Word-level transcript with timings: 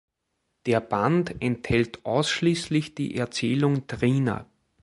Der 0.65 0.79
Band 0.81 1.43
enthält 1.43 2.07
ausschließlich 2.07 2.95
die 2.95 3.17
Erzählung 3.17 3.85
"Trina". 3.85 4.47